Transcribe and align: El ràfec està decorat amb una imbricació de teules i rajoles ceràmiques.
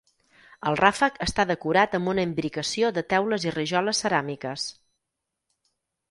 El 0.69 0.75
ràfec 0.79 1.17
està 1.25 1.43
decorat 1.49 1.93
amb 1.99 2.11
una 2.13 2.23
imbricació 2.27 2.89
de 2.95 3.03
teules 3.13 3.45
i 3.49 3.53
rajoles 3.57 4.01
ceràmiques. 4.05 4.65